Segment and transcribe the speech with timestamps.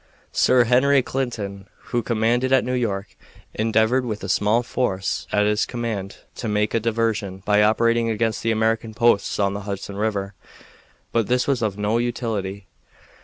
[0.33, 3.15] Sir Henry Clinton, who commanded at New York,
[3.53, 8.41] endeavored with a small force at his command to make a diversion by operating against
[8.41, 10.33] the American posts on the Hudson River,
[11.11, 12.65] but this was of no utility.